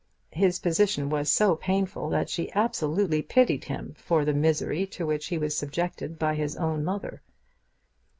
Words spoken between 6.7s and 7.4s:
mother.